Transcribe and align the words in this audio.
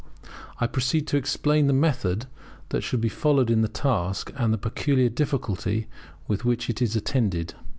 I 0.59 0.65
proceed 0.65 1.05
to 1.09 1.17
explain 1.17 1.67
the 1.67 1.73
method 1.73 2.25
that 2.69 2.81
should 2.81 3.01
be 3.01 3.07
followed 3.07 3.51
in 3.51 3.61
the 3.61 3.67
task, 3.67 4.31
and 4.35 4.51
the 4.51 4.57
peculiar 4.57 5.09
difficulty 5.09 5.85
with 6.27 6.43
which 6.43 6.71
it 6.71 6.81
is 6.81 6.95
attended. 6.95 7.53